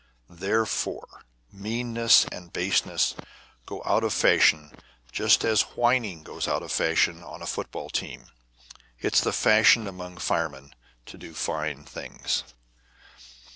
Therefore, 0.31 1.21
meanness 1.51 2.25
and 2.31 2.51
baseness 2.51 3.13
go 3.67 3.83
out 3.85 4.03
of 4.03 4.11
fashion 4.13 4.71
just 5.11 5.45
as 5.45 5.61
whining 5.77 6.23
goes 6.23 6.47
out 6.47 6.63
of 6.63 6.71
fashion 6.71 7.21
on 7.21 7.43
a 7.43 7.45
football 7.45 7.91
team. 7.91 8.25
It's 8.97 9.21
the 9.21 9.31
fashion 9.31 9.85
among 9.85 10.17
firemen 10.17 10.73
to 11.05 11.19
do 11.19 11.35
fine 11.35 11.85
things. 11.85 12.43